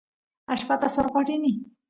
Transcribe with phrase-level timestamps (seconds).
[0.51, 1.51] allpata saroq rini